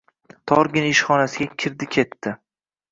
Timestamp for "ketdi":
1.99-2.37